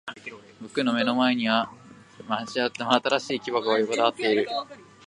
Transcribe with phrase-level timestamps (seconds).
[0.59, 1.71] 僕の目の前には
[2.27, 4.47] 真新しい木箱が横たわっている。